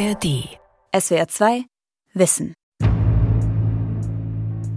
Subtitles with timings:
[0.00, 0.48] ARD.
[0.98, 1.64] SWR 2
[2.14, 2.54] Wissen.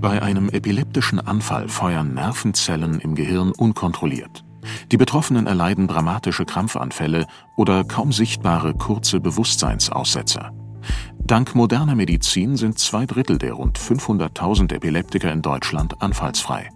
[0.02, 4.44] Bei einem epileptischen Anfall feuern Nervenzellen im Gehirn unkontrolliert.
[4.92, 7.26] Die Betroffenen erleiden dramatische Krampfanfälle
[7.56, 10.52] oder kaum sichtbare kurze Bewusstseinsaussetzer.
[11.20, 16.70] Dank moderner Medizin sind zwei Drittel der rund 500.000 Epileptiker in Deutschland anfallsfrei.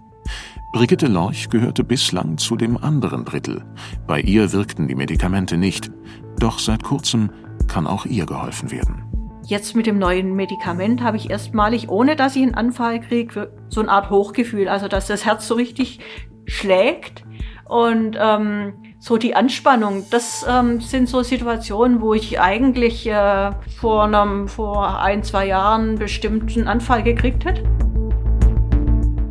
[0.71, 3.65] Brigitte Lorch gehörte bislang zu dem anderen Drittel.
[4.07, 5.91] Bei ihr wirkten die Medikamente nicht.
[6.39, 7.31] Doch seit kurzem
[7.67, 9.03] kann auch ihr geholfen werden.
[9.45, 13.79] Jetzt mit dem neuen Medikament habe ich erstmalig, ohne dass ich einen Anfall kriege, so
[13.79, 14.67] eine Art Hochgefühl.
[14.67, 15.99] Also dass das Herz so richtig
[16.45, 17.23] schlägt
[17.65, 20.05] und ähm, so die Anspannung.
[20.09, 25.95] Das ähm, sind so Situationen, wo ich eigentlich äh, vor, einem, vor ein, zwei Jahren
[25.95, 27.63] bestimmt einen Anfall gekriegt hätte.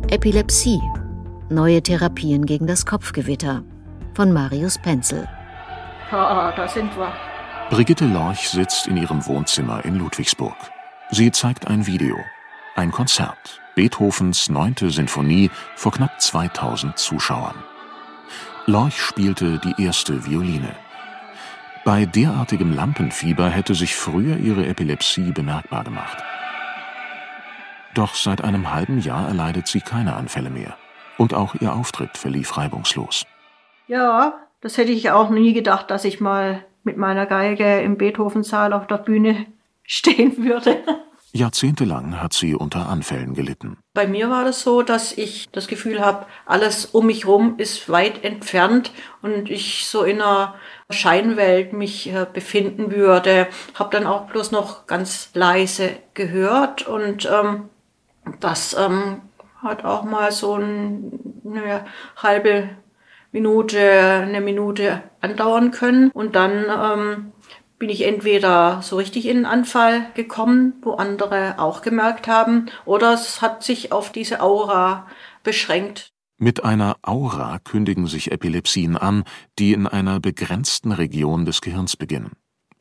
[0.09, 0.81] Epilepsie.
[1.49, 3.63] Neue Therapien gegen das Kopfgewitter
[4.13, 5.27] von Marius Penzel.
[6.11, 7.11] Ja, da sind wir.
[7.69, 10.55] Brigitte Lorch sitzt in ihrem Wohnzimmer in Ludwigsburg.
[11.11, 12.17] Sie zeigt ein Video.
[12.75, 13.61] Ein Konzert.
[13.75, 14.89] Beethovens 9.
[14.89, 17.55] Sinfonie vor knapp 2000 Zuschauern.
[18.67, 20.71] Lorch spielte die erste Violine.
[21.83, 26.23] Bei derartigem Lampenfieber hätte sich früher ihre Epilepsie bemerkbar gemacht.
[27.93, 30.77] Doch seit einem halben Jahr erleidet sie keine Anfälle mehr.
[31.17, 33.25] Und auch ihr Auftritt verlief reibungslos.
[33.87, 38.71] Ja, das hätte ich auch nie gedacht, dass ich mal mit meiner Geige im Beethovensaal
[38.73, 39.45] auf der Bühne
[39.83, 40.77] stehen würde.
[41.33, 43.77] Jahrzehntelang hat sie unter Anfällen gelitten.
[43.93, 47.89] Bei mir war das so, dass ich das Gefühl habe, alles um mich herum ist
[47.89, 50.55] weit entfernt und ich so in einer
[50.89, 53.47] Scheinwelt mich äh, befinden würde.
[53.75, 57.69] Habe dann auch bloß noch ganz leise gehört und ähm,
[58.39, 59.21] das ähm,
[59.61, 61.11] hat auch mal so ein,
[61.45, 62.69] eine halbe
[63.37, 66.09] Minute, eine Minute andauern können.
[66.11, 67.31] Und dann ähm,
[67.77, 73.13] bin ich entweder so richtig in einen Anfall gekommen, wo andere auch gemerkt haben, oder
[73.13, 75.05] es hat sich auf diese Aura
[75.43, 76.11] beschränkt.
[76.39, 79.23] Mit einer Aura kündigen sich Epilepsien an,
[79.57, 82.31] die in einer begrenzten Region des Gehirns beginnen.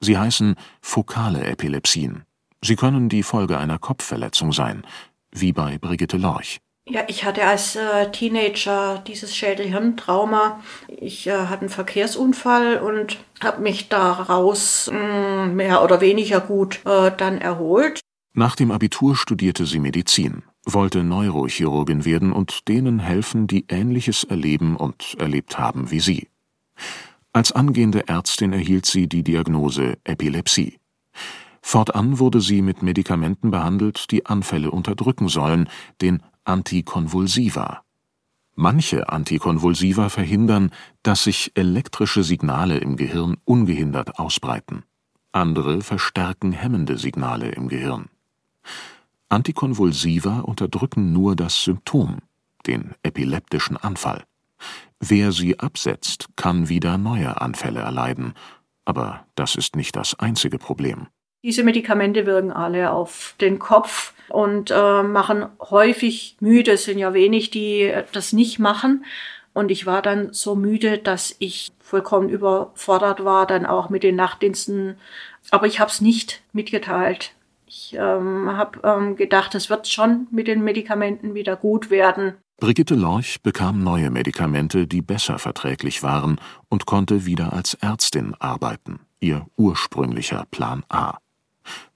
[0.00, 2.24] Sie heißen fokale Epilepsien.
[2.62, 4.86] Sie können die Folge einer Kopfverletzung sein,
[5.30, 6.60] wie bei Brigitte Lorch.
[6.88, 10.62] Ja, ich hatte als äh, Teenager dieses Schädelhirntrauma.
[10.86, 16.80] Ich äh, hatte einen Verkehrsunfall und habe mich daraus mh, mm, mehr oder weniger gut
[16.86, 18.00] äh, dann erholt.
[18.34, 24.76] Nach dem Abitur studierte sie Medizin, wollte Neurochirurgin werden und denen helfen, die Ähnliches erleben
[24.76, 26.28] und erlebt haben wie sie.
[27.32, 30.78] Als angehende Ärztin erhielt sie die Diagnose Epilepsie.
[31.62, 35.68] Fortan wurde sie mit Medikamenten behandelt, die Anfälle unterdrücken sollen,
[36.00, 37.82] den Antikonvulsiva.
[38.54, 40.70] Manche Antikonvulsiva verhindern,
[41.02, 44.84] dass sich elektrische Signale im Gehirn ungehindert ausbreiten.
[45.32, 48.10] Andere verstärken hemmende Signale im Gehirn.
[49.28, 52.18] Antikonvulsiva unterdrücken nur das Symptom,
[52.68, 54.22] den epileptischen Anfall.
[55.00, 58.34] Wer sie absetzt, kann wieder neue Anfälle erleiden,
[58.84, 61.08] aber das ist nicht das einzige Problem.
[61.42, 66.72] Diese Medikamente wirken alle auf den Kopf und äh, machen häufig müde.
[66.72, 69.04] Es sind ja wenig, die das nicht machen.
[69.52, 74.16] Und ich war dann so müde, dass ich vollkommen überfordert war, dann auch mit den
[74.16, 74.96] Nachtdiensten.
[75.50, 77.32] Aber ich habe es nicht mitgeteilt.
[77.66, 82.34] Ich ähm, habe ähm, gedacht, es wird schon mit den Medikamenten wieder gut werden.
[82.58, 89.00] Brigitte Lorch bekam neue Medikamente, die besser verträglich waren und konnte wieder als Ärztin arbeiten.
[89.20, 91.18] Ihr ursprünglicher Plan A.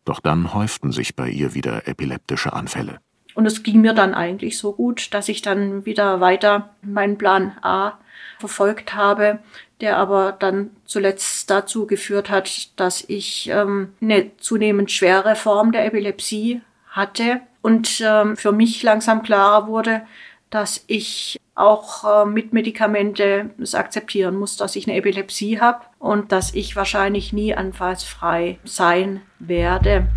[0.04, 3.00] Doch dann häuften sich bei ihr wieder epileptische Anfälle.
[3.34, 7.56] Und es ging mir dann eigentlich so gut, dass ich dann wieder weiter meinen Plan
[7.62, 7.98] A
[8.38, 9.38] verfolgt habe,
[9.80, 15.86] der aber dann zuletzt dazu geführt hat, dass ich ähm, eine zunehmend schwere Form der
[15.86, 20.02] Epilepsie hatte und ähm, für mich langsam klarer wurde,
[20.50, 26.32] dass ich auch äh, mit Medikamente es akzeptieren muss, dass ich eine Epilepsie habe und
[26.32, 30.08] dass ich wahrscheinlich nie anfallsfrei sein werde.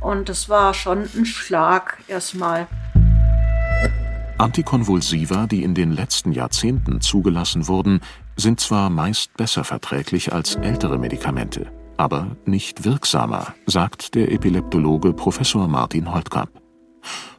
[0.00, 2.66] Und das war schon ein Schlag erstmal.
[4.38, 8.00] Antikonvulsiva, die in den letzten Jahrzehnten zugelassen wurden,
[8.36, 15.68] sind zwar meist besser verträglich als ältere Medikamente, aber nicht wirksamer, sagt der Epileptologe Professor
[15.68, 16.63] Martin Holtkamp.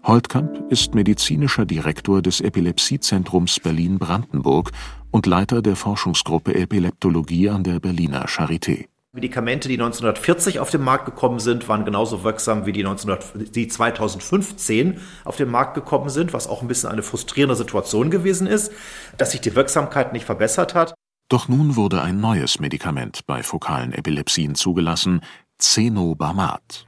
[0.04, 4.72] Holtkamp ist medizinischer Direktor des Epilepsiezentrums Berlin-Brandenburg
[5.12, 8.86] und Leiter der Forschungsgruppe Epileptologie an der Berliner Charité.
[9.16, 13.70] Medikamente, die 1940 auf den Markt gekommen sind, waren genauso wirksam wie die, 1900, die
[13.70, 18.74] 2015 auf den Markt gekommen sind, was auch ein bisschen eine frustrierende Situation gewesen ist,
[19.18, 20.94] dass sich die Wirksamkeit nicht verbessert hat.
[21.30, 25.22] Doch nun wurde ein neues Medikament bei fokalen Epilepsien zugelassen,
[25.60, 26.85] Cenobamat.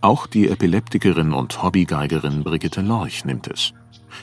[0.00, 3.72] Auch die Epileptikerin und Hobbygeigerin Brigitte Lorch nimmt es.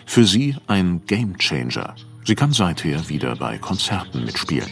[0.05, 1.95] Für sie ein Gamechanger.
[2.25, 4.69] Sie kann seither wieder bei Konzerten mitspielen.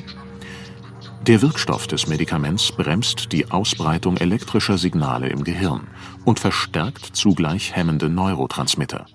[1.27, 5.87] Der Wirkstoff des Medikaments bremst die Ausbreitung elektrischer Signale im Gehirn
[6.25, 9.05] und verstärkt zugleich hemmende Neurotransmitter.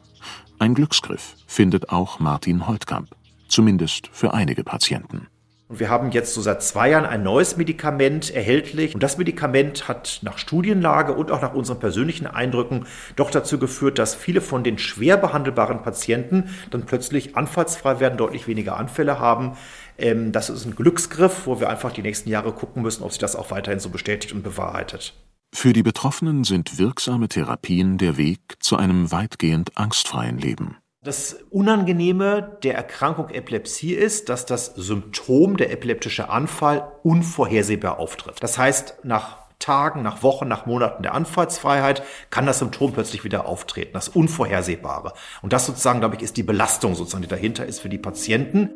[0.59, 3.09] Ein Glücksgriff findet auch Martin Holtkamp,
[3.49, 5.27] zumindest für einige Patienten.
[5.68, 8.94] Und wir haben jetzt so seit zwei Jahren ein neues Medikament erhältlich.
[8.94, 12.86] Und das Medikament hat nach Studienlage und auch nach unseren persönlichen Eindrücken
[13.16, 18.46] doch dazu geführt, dass viele von den schwer behandelbaren Patienten dann plötzlich anfallsfrei werden, deutlich
[18.46, 19.56] weniger Anfälle haben.
[19.98, 23.18] Ähm, das ist ein Glücksgriff, wo wir einfach die nächsten Jahre gucken müssen, ob sich
[23.18, 25.14] das auch weiterhin so bestätigt und bewahrheitet.
[25.52, 30.76] Für die Betroffenen sind wirksame Therapien der Weg zu einem weitgehend angstfreien Leben.
[31.06, 38.35] Das Unangenehme der Erkrankung Epilepsie ist, dass das Symptom, der epileptische Anfall, unvorhersehbar auftritt.
[38.41, 43.47] Das heißt, nach Tagen, nach Wochen, nach Monaten der Anfallsfreiheit kann das Symptom plötzlich wieder
[43.47, 45.12] auftreten, das Unvorhersehbare.
[45.43, 48.70] Und das sozusagen, glaube ich, ist die Belastung sozusagen, die dahinter ist für die Patienten.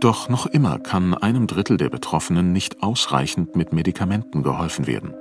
[0.00, 5.14] Doch noch immer kann einem Drittel der Betroffenen nicht ausreichend mit Medikamenten geholfen werden.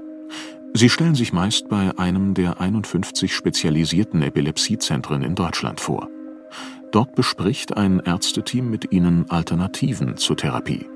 [0.75, 6.10] Sie stellen sich meist bei einem der 51 spezialisierten Epilepsiezentren in Deutschland vor.
[6.92, 10.88] Dort bespricht ein Ärzteteam mit ihnen Alternativen zur Therapie.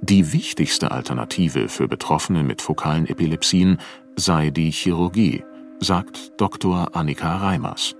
[0.00, 3.78] Die wichtigste Alternative für Betroffene mit fokalen Epilepsien
[4.16, 5.44] sei die Chirurgie,
[5.80, 6.96] sagt Dr.
[6.96, 7.94] Annika Reimers.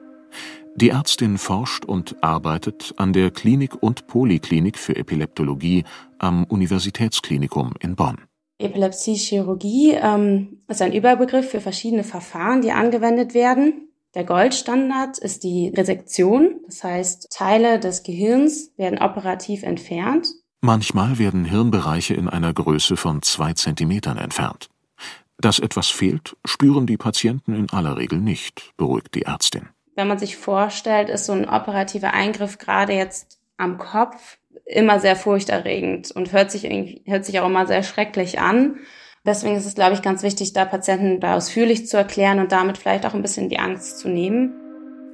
[0.75, 5.85] Die Ärztin forscht und arbeitet an der Klinik und Poliklinik für Epileptologie
[6.19, 8.30] am Universitätsklinikum in Bonn.
[8.61, 13.89] Epilepsie-Chirurgie ähm, ist ein Überbegriff für verschiedene Verfahren, die angewendet werden.
[14.15, 20.29] Der Goldstandard ist die Resektion, das heißt Teile des Gehirns werden operativ entfernt.
[20.61, 24.69] Manchmal werden Hirnbereiche in einer Größe von zwei Zentimetern entfernt.
[25.39, 29.69] Dass etwas fehlt, spüren die Patienten in aller Regel nicht, beruhigt die Ärztin.
[29.95, 35.17] Wenn man sich vorstellt, ist so ein operativer Eingriff gerade jetzt am Kopf immer sehr
[35.17, 36.65] furchterregend und hört sich,
[37.05, 38.77] hört sich auch immer sehr schrecklich an.
[39.25, 42.79] Deswegen ist es, glaube ich, ganz wichtig, da Patienten da ausführlich zu erklären und damit
[42.79, 44.53] vielleicht auch ein bisschen die Angst zu nehmen.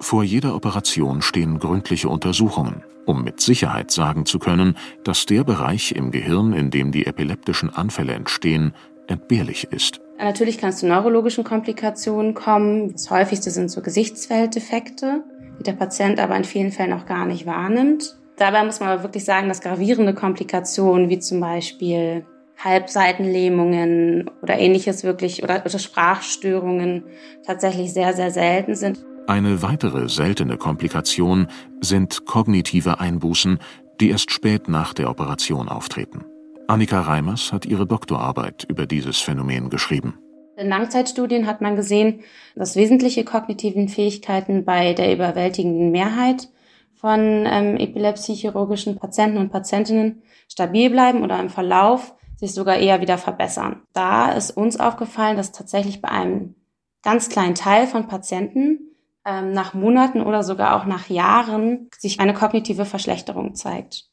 [0.00, 5.93] Vor jeder Operation stehen gründliche Untersuchungen, um mit Sicherheit sagen zu können, dass der Bereich
[5.93, 8.75] im Gehirn, in dem die epileptischen Anfälle entstehen,
[9.09, 10.00] entbehrlich ist.
[10.19, 12.93] Natürlich kann es zu neurologischen Komplikationen kommen.
[12.93, 15.25] Das häufigste sind so Gesichtsfelddefekte,
[15.59, 18.17] die der Patient aber in vielen Fällen auch gar nicht wahrnimmt.
[18.37, 22.27] Dabei muss man aber wirklich sagen, dass gravierende Komplikationen wie zum Beispiel
[22.62, 27.05] Halbseitenlähmungen oder ähnliches wirklich oder, oder Sprachstörungen
[27.44, 29.05] tatsächlich sehr, sehr selten sind.
[29.27, 31.49] Eine weitere seltene Komplikation
[31.81, 33.59] sind kognitive Einbußen,
[34.00, 36.25] die erst spät nach der Operation auftreten.
[36.69, 40.19] Annika Reimers hat ihre Doktorarbeit über dieses Phänomen geschrieben.
[40.56, 42.21] In Langzeitstudien hat man gesehen,
[42.55, 46.49] dass wesentliche kognitiven Fähigkeiten bei der überwältigenden Mehrheit
[46.96, 53.19] von ähm, epilepsiechirurgischen Patienten und Patientinnen stabil bleiben oder im Verlauf sich sogar eher wieder
[53.19, 53.82] verbessern.
[53.93, 56.54] Da ist uns aufgefallen, dass tatsächlich bei einem
[57.02, 62.34] ganz kleinen Teil von Patienten ähm, nach Monaten oder sogar auch nach Jahren sich eine
[62.34, 64.08] kognitive Verschlechterung zeigt.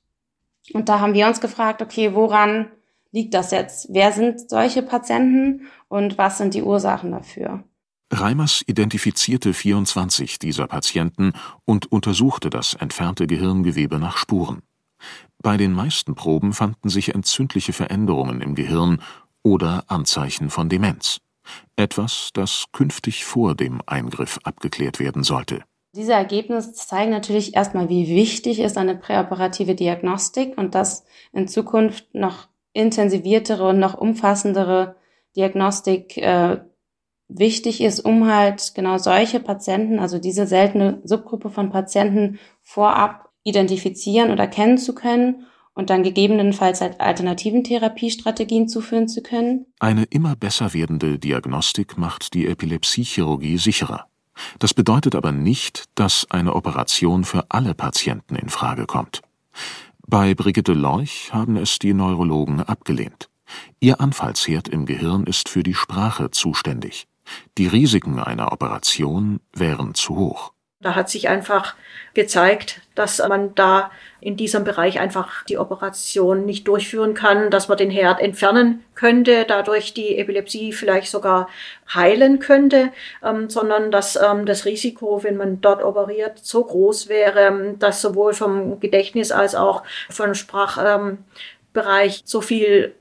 [0.74, 2.72] Und da haben wir uns gefragt, okay, woran
[3.12, 3.88] liegt das jetzt?
[3.92, 7.64] Wer sind solche Patienten und was sind die Ursachen dafür?
[8.14, 11.34] Reimers identifizierte 24 dieser Patienten
[11.66, 14.62] und untersuchte das entfernte Gehirngewebe nach Spuren.
[15.42, 19.02] Bei den meisten Proben fanden sich entzündliche Veränderungen im Gehirn
[19.42, 21.20] oder Anzeichen von Demenz.
[21.76, 25.64] Etwas, das künftig vor dem Eingriff abgeklärt werden sollte.
[25.96, 31.04] Diese Ergebnisse zeigen natürlich erstmal, wie wichtig ist eine präoperative Diagnostik und dass
[31.34, 34.96] in Zukunft noch intensiviertere und noch umfassendere
[35.36, 36.62] Diagnostik äh,
[37.28, 44.32] wichtig ist, um halt genau solche Patienten, also diese seltene Subgruppe von Patienten vorab identifizieren
[44.32, 49.66] oder kennen zu können und dann gegebenenfalls halt alternativen Therapiestrategien zuführen zu können.
[49.80, 54.08] Eine immer besser werdende Diagnostik macht die Epilepsiechirurgie sicherer.
[54.60, 59.22] Das bedeutet aber nicht, dass eine Operation für alle Patienten in Frage kommt.
[60.08, 63.30] Bei Brigitte Lorch haben es die Neurologen abgelehnt.
[63.80, 67.08] Ihr Anfallsherd im Gehirn ist für die Sprache zuständig.
[67.58, 70.54] Die Risiken einer Operation wären zu hoch.
[70.84, 71.76] Da hat sich einfach
[72.14, 77.78] gezeigt, dass man da in diesem Bereich einfach die Operation nicht durchführen kann, dass man
[77.78, 81.48] den Herd entfernen könnte, dadurch die Epilepsie vielleicht sogar
[81.94, 82.92] heilen könnte,
[83.24, 88.34] ähm, sondern dass ähm, das Risiko, wenn man dort operiert, so groß wäre, dass sowohl
[88.34, 92.94] vom Gedächtnis als auch vom Sprachbereich ähm, so viel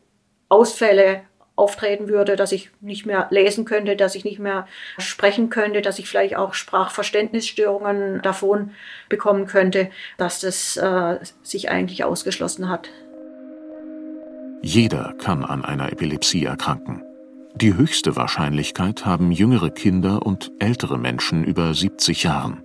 [0.48, 1.22] Ausfälle
[1.62, 4.66] auftreten würde, dass ich nicht mehr lesen könnte, dass ich nicht mehr
[4.98, 8.72] sprechen könnte, dass ich vielleicht auch Sprachverständnisstörungen davon
[9.08, 12.88] bekommen könnte, dass das äh, sich eigentlich ausgeschlossen hat.
[14.60, 17.02] Jeder kann an einer Epilepsie erkranken.
[17.54, 22.64] Die höchste Wahrscheinlichkeit haben jüngere Kinder und ältere Menschen über 70 Jahren.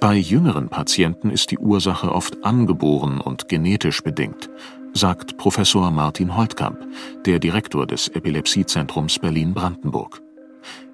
[0.00, 4.48] Bei jüngeren Patienten ist die Ursache oft angeboren und genetisch bedingt,
[4.92, 6.78] sagt Professor Martin Holtkamp,
[7.24, 10.20] der Direktor des Epilepsiezentrums Berlin-Brandenburg.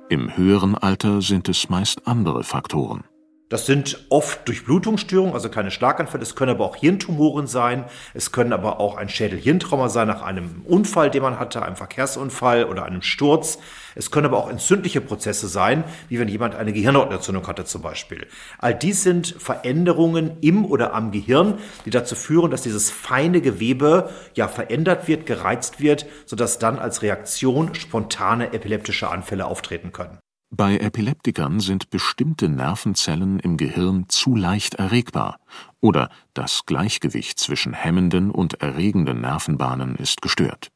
[0.09, 3.05] Im höheren Alter sind es meist andere Faktoren.
[3.49, 6.25] Das sind oft Durchblutungsstörungen, also keine Schlaganfälle.
[6.25, 7.85] Es können aber auch Hirntumoren sein.
[8.13, 12.65] Es können aber auch ein Schädel-Hirntrauma sein nach einem Unfall, den man hatte, einem Verkehrsunfall
[12.65, 13.59] oder einem Sturz.
[13.95, 18.27] Es können aber auch entzündliche Prozesse sein, wie wenn jemand eine Gehirnhautentzündung hatte zum Beispiel.
[18.59, 24.11] All dies sind Veränderungen im oder am Gehirn, die dazu führen, dass dieses feine Gewebe
[24.35, 30.19] ja verändert wird, gereizt wird, sodass dann als Reaktion spontane epileptische Anfälle auftreten können.
[30.51, 35.41] Bei Epileptikern sind bestimmte Nervenzellen im Gehirn zu leicht erregbar
[35.81, 40.71] oder das Gleichgewicht zwischen hemmenden und erregenden Nervenbahnen ist gestört.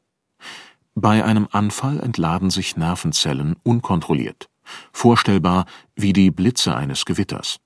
[0.93, 4.49] Bei einem Anfall entladen sich Nervenzellen unkontrolliert,
[4.91, 7.57] vorstellbar wie die Blitze eines Gewitters.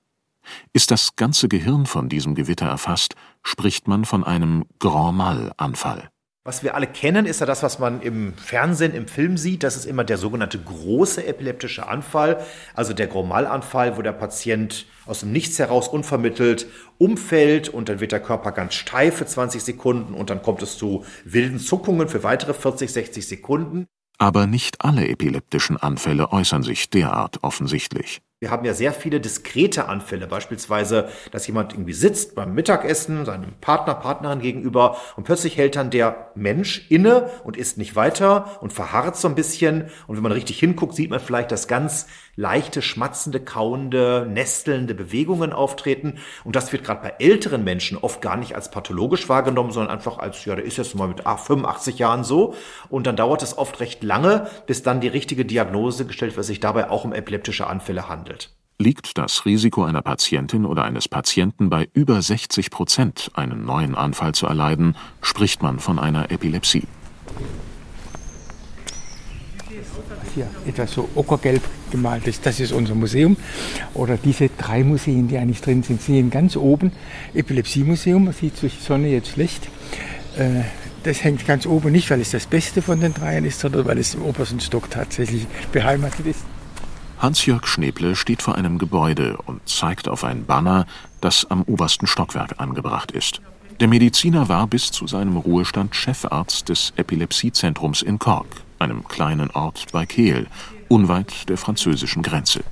[0.72, 6.08] Ist das ganze Gehirn von diesem Gewitter erfasst, spricht man von einem Grand Mal-Anfall
[6.46, 9.64] was wir alle kennen, ist ja das, was man im Fernsehen, im Film sieht.
[9.64, 12.40] Das ist immer der sogenannte große epileptische Anfall,
[12.74, 16.66] also der Gromal-Anfall, wo der Patient aus dem Nichts heraus unvermittelt
[16.98, 20.78] umfällt und dann wird der Körper ganz steif für 20 Sekunden und dann kommt es
[20.78, 23.86] zu wilden Zuckungen für weitere 40, 60 Sekunden.
[24.18, 28.22] Aber nicht alle epileptischen Anfälle äußern sich derart offensichtlich.
[28.38, 33.54] Wir haben ja sehr viele diskrete Anfälle, beispielsweise, dass jemand irgendwie sitzt beim Mittagessen seinem
[33.62, 38.74] Partner, Partnerin gegenüber und plötzlich hält dann der Mensch inne und isst nicht weiter und
[38.74, 39.88] verharrt so ein bisschen.
[40.06, 45.52] Und wenn man richtig hinguckt, sieht man vielleicht, dass ganz leichte, schmatzende, kauende, nestelnde Bewegungen
[45.52, 46.18] auftreten.
[46.44, 50.18] Und das wird gerade bei älteren Menschen oft gar nicht als pathologisch wahrgenommen, sondern einfach
[50.18, 52.54] als, ja, der ist jetzt mal mit 85 Jahren so.
[52.90, 56.60] Und dann dauert es oft recht lange, bis dann die richtige Diagnose gestellt wird, sich
[56.60, 58.50] dabei auch um epileptische Anfälle handelt.
[58.78, 64.34] Liegt das Risiko einer Patientin oder eines Patienten bei über 60 Prozent, einen neuen Anfall
[64.34, 66.86] zu erleiden, spricht man von einer Epilepsie.
[70.36, 73.38] Hier etwas so ockergelb gemalt ist, das ist unser Museum.
[73.94, 76.92] Oder diese drei Museen, die eigentlich drin sind, sehen ganz oben
[77.32, 79.66] Epilepsiemuseum, man sieht durch die Sonne jetzt schlecht.
[80.36, 80.64] Äh,
[81.04, 83.96] das hängt ganz oben nicht, weil es das Beste von den dreien ist, sondern weil
[83.96, 86.40] es im obersten Stock tatsächlich beheimatet ist.
[87.18, 90.84] Hans-Jörg Schneble steht vor einem Gebäude und zeigt auf ein Banner,
[91.22, 93.40] das am obersten Stockwerk angebracht ist.
[93.80, 98.46] Der Mediziner war bis zu seinem Ruhestand Chefarzt des Epilepsiezentrums in Cork,
[98.78, 100.46] einem kleinen Ort bei Kehl,
[100.88, 102.62] unweit der französischen Grenze.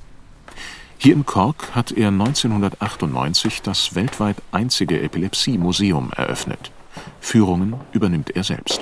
[0.97, 6.71] Hier in Cork hat er 1998 das weltweit einzige Epilepsie-Museum eröffnet.
[7.19, 8.81] Führungen übernimmt er selbst.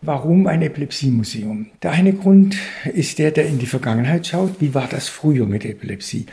[0.00, 1.66] Warum ein Epilepsiemuseum?
[1.82, 2.56] Der eine Grund
[2.94, 4.60] ist der, der in die Vergangenheit schaut.
[4.60, 6.26] Wie war das früher mit Epilepsie?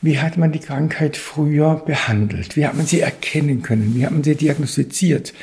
[0.00, 2.56] Wie hat man die Krankheit früher behandelt?
[2.56, 3.96] Wie hat man sie erkennen können?
[3.96, 5.34] Wie hat man sie diagnostiziert?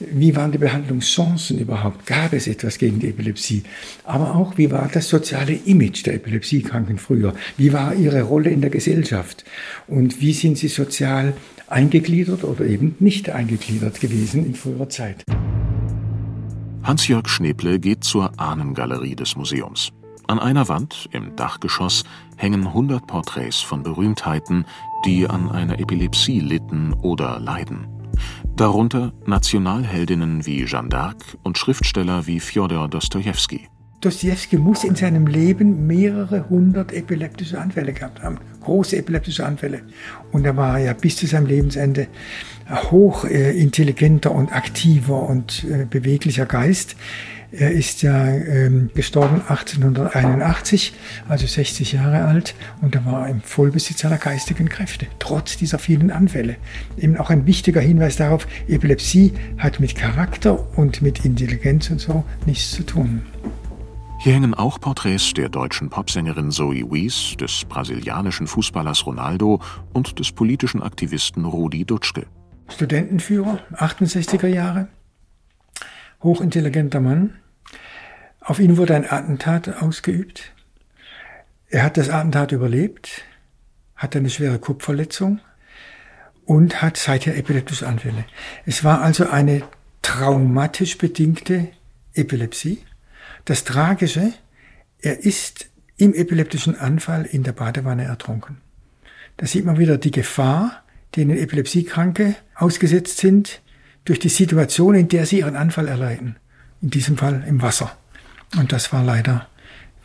[0.00, 2.06] Wie waren die Behandlungschancen überhaupt?
[2.06, 3.62] Gab es etwas gegen die Epilepsie?
[4.04, 7.34] Aber auch, wie war das soziale Image der Epilepsiekranken früher?
[7.56, 9.44] Wie war ihre Rolle in der Gesellschaft?
[9.86, 11.34] Und wie sind sie sozial
[11.68, 15.22] eingegliedert oder eben nicht eingegliedert gewesen in früherer Zeit?
[16.82, 19.90] Hans-Jörg Schneble geht zur Ahnengalerie des Museums.
[20.26, 22.04] An einer Wand im Dachgeschoss
[22.36, 24.64] hängen 100 Porträts von Berühmtheiten,
[25.04, 27.93] die an einer Epilepsie litten oder leiden.
[28.56, 33.68] Darunter Nationalheldinnen wie Jeanne d'Arc und Schriftsteller wie Fjodor Dostojewski.
[34.00, 39.80] Dostojewski muss in seinem Leben mehrere hundert epileptische Anfälle gehabt haben, große epileptische Anfälle.
[40.30, 42.08] Und er war ja bis zu seinem Lebensende
[42.70, 46.96] hochintelligenter und aktiver und äh, beweglicher Geist.
[47.56, 50.92] Er ist ja ähm, gestorben 1881,
[51.28, 56.10] also 60 Jahre alt, und er war im Vollbesitz seiner geistigen Kräfte, trotz dieser vielen
[56.10, 56.56] Anfälle.
[56.96, 62.24] Eben auch ein wichtiger Hinweis darauf, Epilepsie hat mit Charakter und mit Intelligenz und so
[62.44, 63.22] nichts zu tun.
[64.18, 69.60] Hier hängen auch Porträts der deutschen Popsängerin Zoe Wies, des brasilianischen Fußballers Ronaldo
[69.92, 72.26] und des politischen Aktivisten Rudi Dutschke.
[72.68, 74.88] Studentenführer, 68er Jahre,
[76.22, 77.34] hochintelligenter Mann.
[78.44, 80.52] Auf ihn wurde ein Attentat ausgeübt.
[81.70, 83.22] Er hat das Attentat überlebt,
[83.96, 85.40] hatte eine schwere Kopfverletzung
[86.44, 88.26] und hat seither epileptische Anfälle.
[88.66, 89.62] Es war also eine
[90.02, 91.68] traumatisch bedingte
[92.12, 92.84] Epilepsie.
[93.46, 94.34] Das Tragische,
[95.00, 98.58] er ist im epileptischen Anfall in der Badewanne ertrunken.
[99.38, 100.82] Da sieht man wieder die Gefahr,
[101.16, 103.62] denen Epilepsiekranke ausgesetzt sind,
[104.04, 106.36] durch die Situation, in der sie ihren Anfall erleiden.
[106.82, 107.96] In diesem Fall im Wasser.
[108.58, 109.46] Und das war leider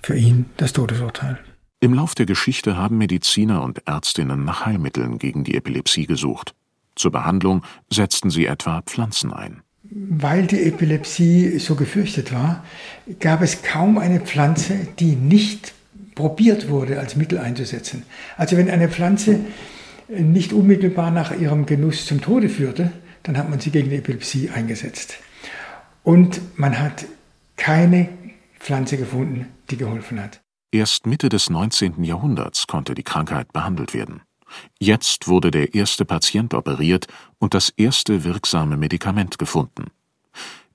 [0.02, 1.38] für ihn das Todesurteil.
[1.82, 6.54] Im Lauf der Geschichte haben Mediziner und Ärztinnen nach Heilmitteln gegen die Epilepsie gesucht.
[6.96, 9.62] Zur Behandlung setzten sie etwa Pflanzen ein.
[9.84, 12.64] Weil die Epilepsie so gefürchtet war,
[13.20, 15.74] gab es kaum eine Pflanze, die nicht
[16.16, 18.04] probiert wurde, als Mittel einzusetzen.
[18.36, 19.40] Also wenn eine Pflanze
[20.10, 22.92] nicht unmittelbar nach ihrem Genuss zum Tode führte,
[23.24, 25.16] dann hat man sie gegen die Epilepsie eingesetzt.
[26.04, 27.06] Und man hat
[27.56, 28.10] keine
[28.60, 30.42] Pflanze gefunden, die geholfen hat.
[30.72, 32.04] Erst Mitte des 19.
[32.04, 34.22] Jahrhunderts konnte die Krankheit behandelt werden.
[34.80, 37.08] Jetzt wurde der erste Patient operiert
[37.40, 39.92] und das erste wirksame Medikament gefunden.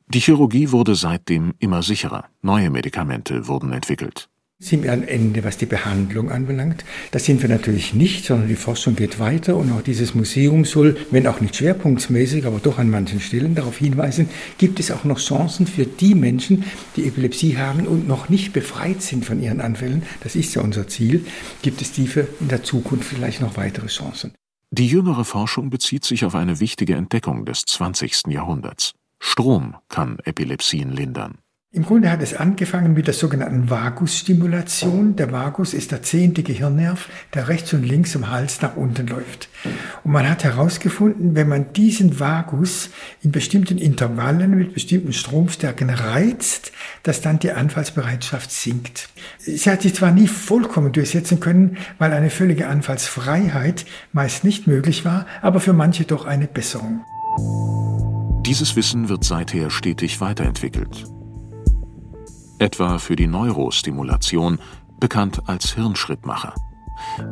[0.09, 4.29] Die Chirurgie wurde seitdem immer sicherer, neue Medikamente wurden entwickelt
[4.65, 6.85] sind wir am Ende, was die Behandlung anbelangt.
[7.11, 10.97] Das sind wir natürlich nicht, sondern die Forschung geht weiter und auch dieses Museum soll,
[11.11, 15.19] wenn auch nicht schwerpunktsmäßig, aber doch an manchen Stellen darauf hinweisen, gibt es auch noch
[15.19, 16.65] Chancen für die Menschen,
[16.97, 20.03] die Epilepsie haben und noch nicht befreit sind von ihren Anfällen.
[20.23, 21.27] Das ist ja unser Ziel.
[21.63, 24.33] Gibt es die für in der Zukunft vielleicht noch weitere Chancen?
[24.71, 28.29] Die jüngere Forschung bezieht sich auf eine wichtige Entdeckung des 20.
[28.29, 28.95] Jahrhunderts.
[29.21, 31.39] Strom kann Epilepsien lindern.
[31.75, 35.17] Im Grunde hat es angefangen mit der sogenannten Vagusstimulation.
[35.17, 39.49] Der Vagus ist der zehnte Gehirnnerv, der rechts und links im Hals nach unten läuft.
[40.05, 42.91] Und man hat herausgefunden, wenn man diesen Vagus
[43.23, 46.71] in bestimmten Intervallen mit bestimmten Stromstärken reizt,
[47.03, 49.09] dass dann die Anfallsbereitschaft sinkt.
[49.41, 55.05] Sie hat sich zwar nie vollkommen durchsetzen können, weil eine völlige Anfallsfreiheit meist nicht möglich
[55.05, 57.01] war, aber für manche doch eine Besserung.
[58.47, 61.05] Dieses Wissen wird seither stetig weiterentwickelt
[62.65, 64.59] etwa für die Neurostimulation,
[64.99, 66.55] bekannt als Hirnschrittmacher.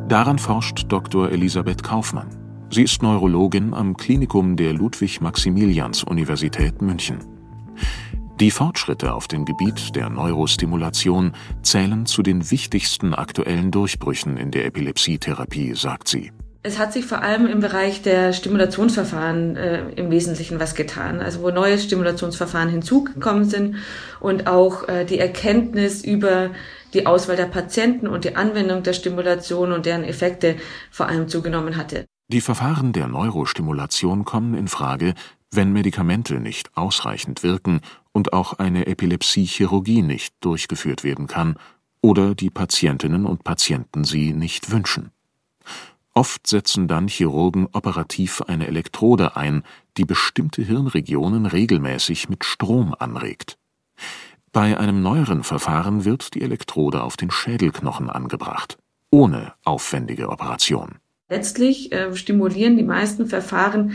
[0.07, 1.31] Daran forscht Dr.
[1.31, 2.29] Elisabeth Kaufmann.
[2.69, 7.17] Sie ist Neurologin am Klinikum der Ludwig-Maximilians-Universität München.
[8.39, 14.65] Die Fortschritte auf dem Gebiet der Neurostimulation zählen zu den wichtigsten aktuellen Durchbrüchen in der
[14.65, 16.31] Epilepsietherapie, sagt sie.
[16.65, 21.41] Es hat sich vor allem im Bereich der Stimulationsverfahren äh, im Wesentlichen was getan, also
[21.41, 23.75] wo neue Stimulationsverfahren hinzugekommen sind
[24.21, 26.51] und auch äh, die Erkenntnis über
[26.93, 30.55] die Auswahl der Patienten und die Anwendung der Stimulation und deren Effekte
[30.89, 32.05] vor allem zugenommen hatte.
[32.29, 35.15] Die Verfahren der Neurostimulation kommen in Frage,
[35.51, 37.81] wenn Medikamente nicht ausreichend wirken
[38.13, 41.57] und auch eine Epilepsiechirurgie nicht durchgeführt werden kann
[42.01, 45.11] oder die Patientinnen und Patienten sie nicht wünschen.
[46.15, 49.63] Oft setzen dann Chirurgen operativ eine Elektrode ein,
[49.97, 53.57] die bestimmte Hirnregionen regelmäßig mit Strom anregt.
[54.51, 58.77] Bei einem neueren Verfahren wird die Elektrode auf den Schädelknochen angebracht,
[59.09, 60.99] ohne aufwendige Operation.
[61.29, 63.93] Letztlich äh, stimulieren die meisten Verfahren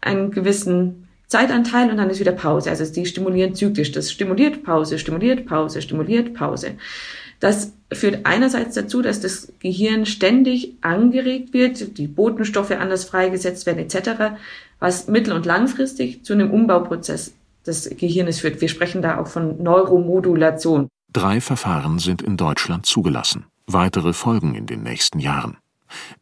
[0.00, 2.70] einen gewissen Zeitanteil und dann ist wieder Pause.
[2.70, 3.92] Also die stimulieren zyklisch.
[3.92, 6.78] Das stimuliert Pause, stimuliert Pause, stimuliert Pause.
[7.40, 13.78] Das führt einerseits dazu, dass das Gehirn ständig angeregt wird, die Botenstoffe anders freigesetzt werden
[13.78, 14.36] etc.,
[14.80, 17.32] was mittel- und langfristig zu einem Umbauprozess
[17.66, 18.60] des Gehirnes führt.
[18.60, 20.88] Wir sprechen da auch von Neuromodulation.
[21.12, 23.46] Drei Verfahren sind in Deutschland zugelassen.
[23.66, 25.58] Weitere folgen in den nächsten Jahren.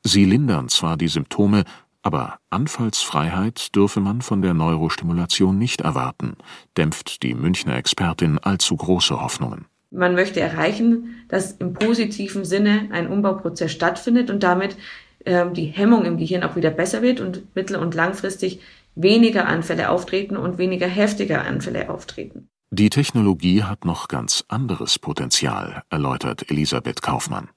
[0.03, 1.65] Sie lindern zwar die Symptome,
[2.03, 6.37] aber Anfallsfreiheit dürfe man von der Neurostimulation nicht erwarten,
[6.77, 9.67] dämpft die Münchner Expertin allzu große Hoffnungen.
[9.91, 14.77] Man möchte erreichen, dass im positiven Sinne ein Umbauprozess stattfindet und damit
[15.25, 18.61] ähm, die Hemmung im Gehirn auch wieder besser wird und mittel- und langfristig
[18.95, 22.49] weniger Anfälle auftreten und weniger heftige Anfälle auftreten.
[22.71, 27.49] Die Technologie hat noch ganz anderes Potenzial, erläutert Elisabeth Kaufmann.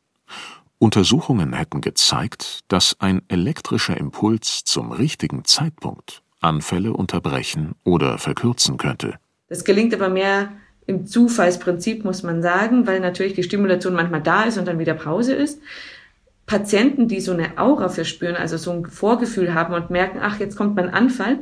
[0.78, 9.16] Untersuchungen hätten gezeigt, dass ein elektrischer Impuls zum richtigen Zeitpunkt Anfälle unterbrechen oder verkürzen könnte.
[9.48, 10.52] Das gelingt aber mehr
[10.90, 14.96] im Zufallsprinzip, muss man sagen, weil natürlich die Stimulation manchmal da ist und dann wieder
[14.96, 15.62] Pause ist.
[16.48, 20.56] Patienten, die so eine Aura verspüren, also so ein Vorgefühl haben und merken, ach, jetzt
[20.56, 21.38] kommt mein Anfall,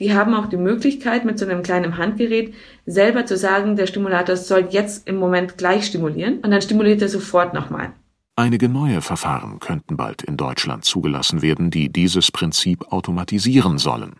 [0.00, 4.36] die haben auch die Möglichkeit, mit so einem kleinen Handgerät selber zu sagen, der Stimulator
[4.36, 7.92] soll jetzt im Moment gleich stimulieren und dann stimuliert er sofort nochmal.
[8.34, 14.16] Einige neue Verfahren könnten bald in Deutschland zugelassen werden, die dieses Prinzip automatisieren sollen.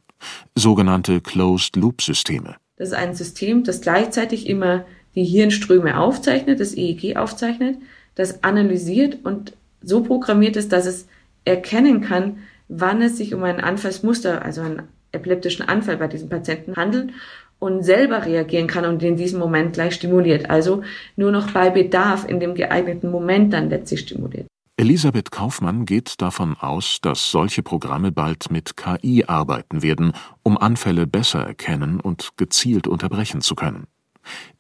[0.55, 2.57] Sogenannte Closed-Loop-Systeme.
[2.79, 7.77] Das ist ein System, das gleichzeitig immer die Hirnströme aufzeichnet, das EEG aufzeichnet,
[8.15, 11.07] das analysiert und so programmiert ist, dass es
[11.45, 12.39] erkennen kann,
[12.69, 17.11] wann es sich um ein Anfallsmuster, also einen epileptischen Anfall bei diesem Patienten handelt
[17.59, 20.51] und selber reagieren kann und in diesem Moment gleich stimuliert.
[20.51, 20.83] Also
[21.17, 24.48] nur noch bei Bedarf in dem geeigneten Moment dann letztlich stimuliert.
[24.81, 30.13] Elisabeth Kaufmann geht davon aus, dass solche Programme bald mit KI arbeiten werden,
[30.45, 33.89] um Anfälle besser erkennen und gezielt unterbrechen zu können.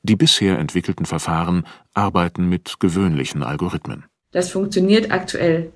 [0.02, 4.06] Die bisher entwickelten Verfahren arbeiten mit gewöhnlichen Algorithmen.
[4.32, 5.72] Das funktioniert aktuell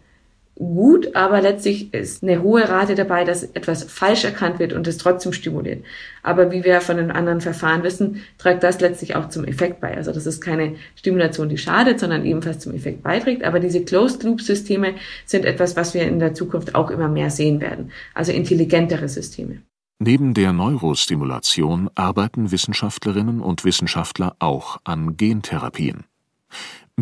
[0.62, 4.98] gut, aber letztlich ist eine hohe Rate dabei, dass etwas falsch erkannt wird und es
[4.98, 5.84] trotzdem stimuliert.
[6.22, 9.96] Aber wie wir von den anderen Verfahren wissen, trägt das letztlich auch zum Effekt bei.
[9.96, 13.44] Also das ist keine Stimulation, die schadet, sondern ebenfalls zum Effekt beiträgt.
[13.44, 14.94] Aber diese Closed-Loop-Systeme
[15.26, 17.90] sind etwas, was wir in der Zukunft auch immer mehr sehen werden.
[18.14, 19.62] Also intelligentere Systeme.
[19.98, 26.04] Neben der Neurostimulation arbeiten Wissenschaftlerinnen und Wissenschaftler auch an Gentherapien.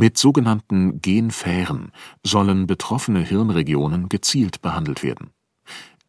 [0.00, 1.92] Mit sogenannten Genfähren
[2.24, 5.28] sollen betroffene Hirnregionen gezielt behandelt werden.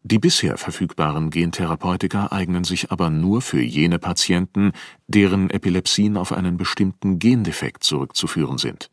[0.02, 4.72] Die bisher verfügbaren Gentherapeutika eignen sich aber nur für jene Patienten,
[5.08, 8.90] deren Epilepsien auf einen bestimmten Gendefekt zurückzuführen sind.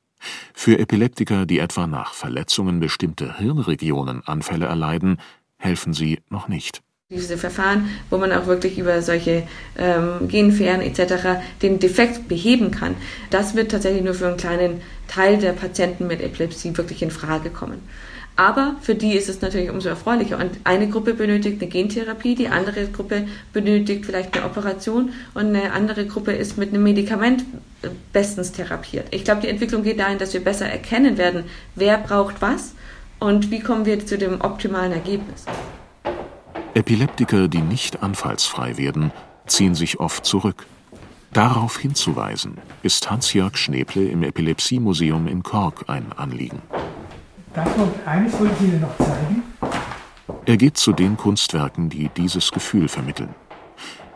[0.53, 5.21] Für Epileptiker, die etwa nach Verletzungen bestimmter Hirnregionen Anfälle erleiden,
[5.55, 6.81] helfen sie noch nicht
[7.11, 9.41] diese Verfahren, wo man auch wirklich über solche
[9.79, 11.41] ähm, Genfähren etc.
[11.59, 12.93] den Defekt beheben kann,
[13.31, 17.49] das wird tatsächlich nur für einen kleinen Teil der Patienten mit Epilepsie wirklich in Frage
[17.49, 17.79] kommen.
[18.35, 20.37] Aber für die ist es natürlich umso erfreulicher.
[20.37, 25.73] Und eine Gruppe benötigt eine Gentherapie, die andere Gruppe benötigt vielleicht eine Operation und eine
[25.73, 27.43] andere Gruppe ist mit einem Medikament
[28.13, 29.07] bestens therapiert.
[29.09, 32.75] Ich glaube, die Entwicklung geht dahin, dass wir besser erkennen werden, wer braucht was
[33.19, 35.45] und wie kommen wir zu dem optimalen Ergebnis.
[36.79, 39.11] Epileptiker, die nicht anfallsfrei werden,
[39.47, 40.65] ziehen sich oft zurück.
[41.33, 46.61] Darauf hinzuweisen, ist Hans-Jörg Schneeple im Epilepsiemuseum in Kork ein Anliegen.
[47.53, 49.43] Davon eines wollte ich Ihnen noch zeigen.
[50.45, 53.35] Er geht zu den Kunstwerken, die dieses Gefühl vermitteln.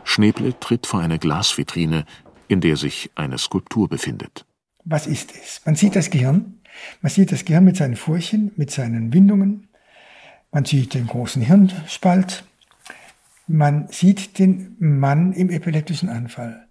[0.06, 2.06] Schneeple tritt vor eine Glasvitrine,
[2.48, 4.46] in der sich eine Skulptur befindet.
[4.86, 5.60] Was ist es?
[5.66, 6.62] Man sieht das Gehirn.
[7.02, 9.68] Man sieht das Gehirn mit seinen Furchen, mit seinen Windungen,
[10.54, 12.44] man sieht den großen Hirnspalt.
[13.48, 16.68] Man sieht den Mann im epileptischen Anfall.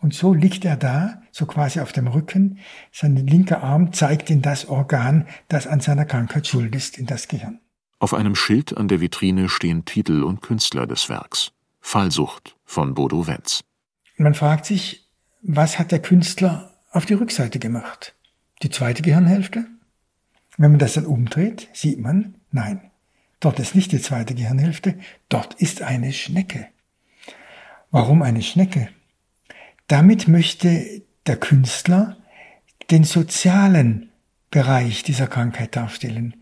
[0.00, 2.58] Und so liegt er da, so quasi auf dem Rücken.
[2.90, 7.28] Sein linker Arm zeigt in das Organ, das an seiner Krankheit schuld ist, in das
[7.28, 7.60] Gehirn.
[8.00, 11.52] Auf einem Schild an der Vitrine stehen Titel und Künstler des Werks.
[11.80, 13.62] Fallsucht von Bodo Wenz.
[14.16, 15.08] Man fragt sich,
[15.42, 18.14] was hat der Künstler auf die Rückseite gemacht?
[18.62, 19.66] Die zweite Gehirnhälfte?
[20.56, 22.91] Wenn man das dann umdreht, sieht man, nein,
[23.42, 24.94] Dort ist nicht die zweite Gehirnhälfte,
[25.28, 26.68] dort ist eine Schnecke.
[27.90, 28.88] Warum eine Schnecke?
[29.88, 32.16] Damit möchte der Künstler
[32.92, 34.10] den sozialen
[34.52, 36.36] Bereich dieser Krankheit darstellen.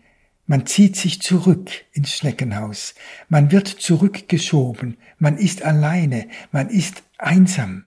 [0.45, 2.93] Man zieht sich zurück ins Schneckenhaus,
[3.29, 7.85] man wird zurückgeschoben, man ist alleine, man ist einsam.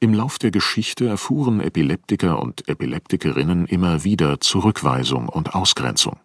[0.00, 6.18] Im Lauf der Geschichte erfuhren Epileptiker und Epileptikerinnen immer wieder Zurückweisung und Ausgrenzung.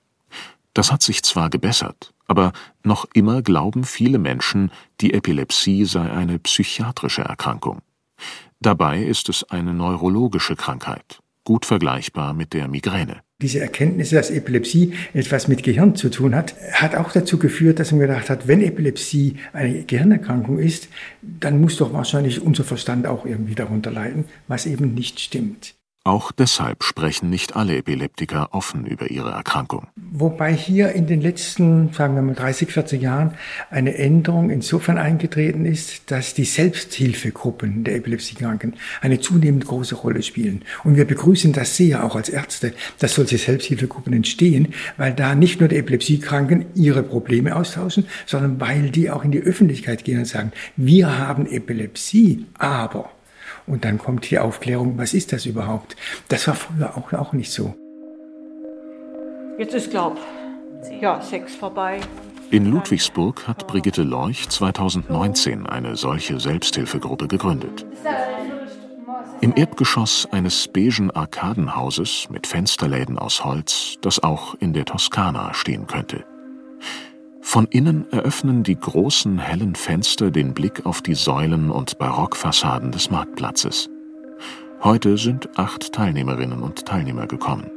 [0.74, 2.54] Das hat sich zwar gebessert, aber
[2.86, 7.80] noch immer glauben viele Menschen, die Epilepsie sei eine psychiatrische Erkrankung.
[8.62, 13.18] Dabei ist es eine neurologische Krankheit, gut vergleichbar mit der Migräne.
[13.42, 17.92] Diese Erkenntnis, dass Epilepsie etwas mit Gehirn zu tun hat, hat auch dazu geführt, dass
[17.92, 20.88] man gedacht hat, wenn Epilepsie eine Gehirnerkrankung ist,
[21.22, 25.76] dann muss doch wahrscheinlich unser Verstand auch irgendwie darunter leiden, was eben nicht stimmt.
[26.04, 29.86] Auch deshalb sprechen nicht alle Epileptiker offen über ihre Erkrankung.
[29.96, 33.36] Wobei hier in den letzten, sagen wir mal 30, 40 Jahren
[33.70, 40.64] eine Änderung insofern eingetreten ist, dass die Selbsthilfegruppen der Epilepsiekranken eine zunehmend große Rolle spielen.
[40.84, 45.60] Und wir begrüßen das sehr auch als Ärzte, dass solche Selbsthilfegruppen entstehen, weil da nicht
[45.60, 50.26] nur die Epilepsiekranken ihre Probleme austauschen, sondern weil die auch in die Öffentlichkeit gehen und
[50.26, 53.12] sagen, wir haben Epilepsie, aber
[53.68, 55.96] und dann kommt die Aufklärung, was ist das überhaupt?
[56.28, 57.76] Das war früher auch, auch nicht so.
[59.58, 60.18] Jetzt ist, glaub,
[61.00, 62.00] ja, sechs vorbei.
[62.50, 67.86] In Ludwigsburg hat Brigitte Leuch 2019 eine solche Selbsthilfegruppe gegründet.
[69.40, 75.88] Im Erdgeschoss eines beigen Arkadenhauses mit Fensterläden aus Holz, das auch in der Toskana stehen
[75.88, 76.26] könnte.
[77.52, 83.12] Von innen eröffnen die großen hellen Fenster den Blick auf die Säulen und Barockfassaden des
[83.12, 83.90] Marktplatzes.
[84.82, 87.70] Heute sind acht Teilnehmerinnen und Teilnehmer gekommen.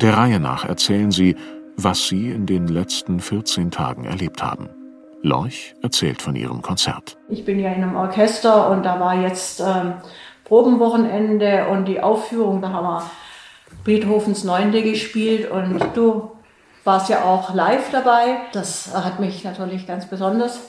[0.00, 1.34] Der Reihe nach erzählen sie,
[1.76, 4.68] was sie in den letzten 14 Tagen erlebt haben.
[5.22, 7.18] Lorch erzählt von ihrem Konzert.
[7.28, 9.94] Ich bin ja in einem Orchester und da war jetzt ähm,
[10.44, 13.10] Probenwochenende und die Aufführung, da haben wir
[13.82, 16.30] Beethovens Neunte gespielt und du
[16.84, 18.36] warst ja auch live dabei.
[18.52, 20.60] Das hat mich natürlich ganz besonders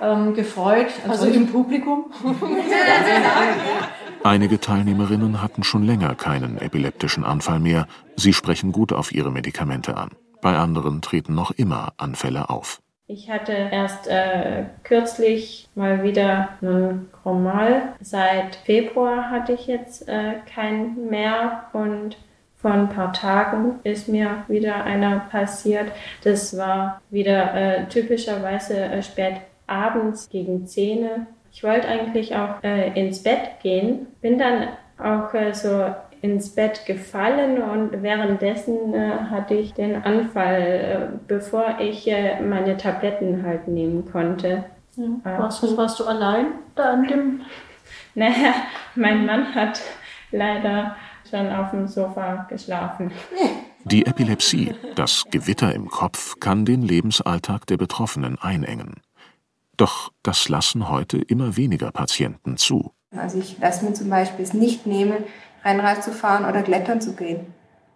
[0.00, 0.88] ähm, gefreut.
[1.08, 2.12] Also, also im Publikum.
[4.22, 7.86] Einige Teilnehmerinnen hatten schon länger keinen epileptischen Anfall mehr.
[8.16, 10.10] Sie sprechen gut auf ihre Medikamente an.
[10.42, 12.80] Bei anderen treten noch immer Anfälle auf.
[13.06, 17.94] Ich hatte erst äh, kürzlich mal wieder einen Chromal.
[18.00, 22.16] Seit Februar hatte ich jetzt äh, keinen mehr und
[22.60, 25.92] vor ein paar Tagen ist mir wieder einer passiert.
[26.24, 32.92] Das war wieder äh, typischerweise äh, spät abends gegen 10 ich wollte eigentlich auch äh,
[32.98, 34.68] ins Bett gehen, bin dann
[34.98, 41.76] auch äh, so ins Bett gefallen und währenddessen äh, hatte ich den Anfall, äh, bevor
[41.80, 42.10] ich
[42.42, 44.64] meine Tabletten halt nehmen konnte.
[44.96, 45.38] Ja.
[45.38, 47.40] Warst, du, warst du allein da an dem?
[48.16, 48.54] Naja,
[48.96, 49.80] mein Mann hat
[50.32, 50.96] leider
[51.30, 53.10] schon auf dem Sofa geschlafen.
[53.84, 58.96] Die Epilepsie, das Gewitter im Kopf, kann den Lebensalltag der Betroffenen einengen.
[59.76, 62.92] Doch das lassen heute immer weniger Patienten zu.
[63.16, 65.24] Also ich lasse mir zum Beispiel es nicht nehmen,
[65.64, 67.46] Rennrad zu fahren oder klettern zu gehen.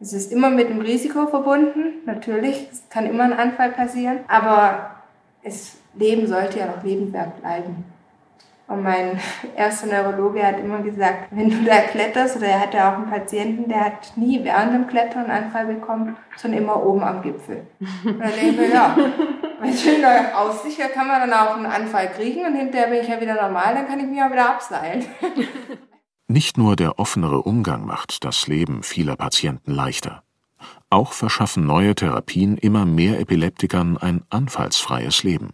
[0.00, 4.96] Es ist immer mit einem Risiko verbunden, natürlich, es kann immer ein Anfall passieren, aber
[5.44, 7.84] das Leben sollte ja noch lebenswert bleiben.
[8.74, 9.20] Und mein
[9.56, 13.68] erster Neurologe hat immer gesagt, wenn du da kletterst, oder er hatte auch einen Patienten,
[13.68, 17.66] der hat nie während dem Klettern einen Anfall bekommen, sondern immer oben am Gipfel.
[18.04, 18.96] Und dann denke ich mir, ja,
[19.60, 23.20] bei schöner Aussicht kann man dann auch einen Anfall kriegen und hinterher bin ich ja
[23.20, 25.04] wieder normal, dann kann ich mich ja wieder abseilen.
[26.26, 30.22] Nicht nur der offenere Umgang macht das Leben vieler Patienten leichter.
[30.90, 35.50] Auch verschaffen neue Therapien immer mehr Epileptikern ein anfallsfreies Leben.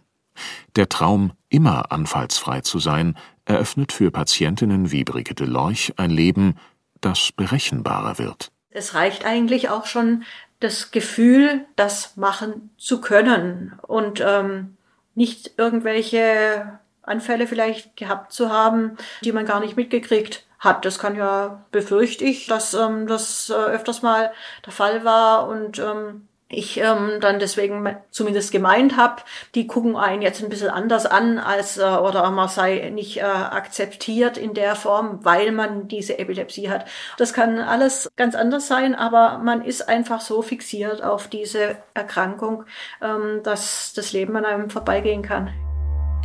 [0.75, 6.55] Der Traum, immer anfallsfrei zu sein, eröffnet für Patientinnen wie Brigitte Lorch ein Leben,
[7.01, 8.51] das berechenbarer wird.
[8.69, 10.23] Es reicht eigentlich auch schon
[10.59, 14.77] das Gefühl, das machen zu können und ähm,
[15.15, 20.85] nicht irgendwelche Anfälle vielleicht gehabt zu haben, die man gar nicht mitgekriegt hat.
[20.85, 24.31] Das kann ja, befürchte ich, dass ähm, das äh, öfters mal
[24.65, 29.21] der Fall war und ähm, ich ähm, dann deswegen zumindest gemeint habe,
[29.55, 33.21] die gucken einen jetzt ein bisschen anders an als äh, oder man sei nicht äh,
[33.21, 36.85] akzeptiert in der Form, weil man diese Epilepsie hat.
[37.17, 42.65] Das kann alles ganz anders sein, aber man ist einfach so fixiert auf diese Erkrankung,
[43.01, 45.49] ähm, dass das Leben an einem vorbeigehen kann.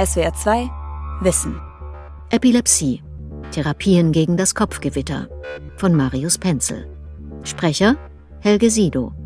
[0.05, 0.71] SWR 2
[1.21, 1.61] Wissen.
[2.31, 3.03] Epilepsie.
[3.53, 5.29] Therapien gegen das Kopfgewitter
[5.77, 6.87] von Marius Penzel.
[7.45, 7.97] Sprecher
[8.41, 9.26] Helge Sido.